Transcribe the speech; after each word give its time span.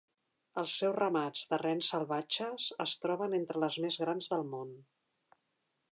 Els 0.61 0.71
seus 0.79 0.95
ramats 0.99 1.43
de 1.51 1.59
rens 1.63 1.91
salvatges 1.93 2.67
es 2.87 2.97
troben 3.05 3.39
entre 3.41 3.63
les 3.65 3.79
més 3.85 4.03
grans 4.05 4.33
del 4.33 4.45
món. 4.55 4.77